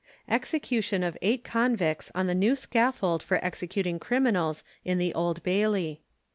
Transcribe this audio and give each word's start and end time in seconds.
EXECUTION 0.27 1.03
OF 1.03 1.15
EIGHT 1.21 1.43
CONVICTS 1.43 2.11
ON 2.15 2.25
THE 2.25 2.33
NEW 2.33 2.55
SCAFFOLD 2.55 3.21
FOR 3.21 3.37
EXECUTING 3.45 3.99
CRIMINALS 3.99 4.63
IN 4.83 4.97
THE 4.97 5.13
OLD 5.13 5.43
BAILEY. 5.43 6.01